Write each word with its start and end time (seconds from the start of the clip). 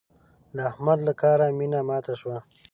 د 0.55 0.57
احمد 0.69 0.99
له 1.07 1.13
کاره 1.21 1.47
مينه 1.57 1.79
ماته 1.89 2.13
شوه. 2.21 2.37